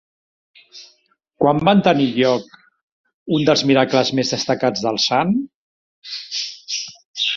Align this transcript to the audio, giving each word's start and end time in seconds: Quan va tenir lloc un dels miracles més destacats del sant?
Quan 1.43 1.59
va 1.67 1.73
tenir 1.87 2.07
lloc 2.15 2.57
un 3.37 3.45
dels 3.51 3.63
miracles 3.73 4.13
més 4.21 4.35
destacats 4.37 4.87
del 4.87 4.99
sant? 5.05 5.37